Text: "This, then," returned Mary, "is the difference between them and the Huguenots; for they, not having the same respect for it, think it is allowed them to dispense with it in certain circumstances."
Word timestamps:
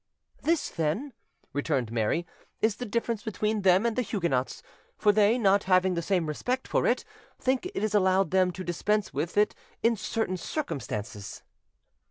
"This, 0.41 0.69
then," 0.69 1.13
returned 1.53 1.91
Mary, 1.91 2.25
"is 2.59 2.77
the 2.77 2.87
difference 2.87 3.21
between 3.21 3.61
them 3.61 3.85
and 3.85 3.95
the 3.95 4.01
Huguenots; 4.01 4.63
for 4.97 5.11
they, 5.11 5.37
not 5.37 5.65
having 5.65 5.93
the 5.93 6.01
same 6.01 6.25
respect 6.25 6.67
for 6.67 6.87
it, 6.87 7.05
think 7.37 7.67
it 7.67 7.83
is 7.83 7.93
allowed 7.93 8.31
them 8.31 8.51
to 8.53 8.63
dispense 8.63 9.13
with 9.13 9.37
it 9.37 9.53
in 9.83 9.95
certain 9.95 10.37
circumstances." 10.37 11.43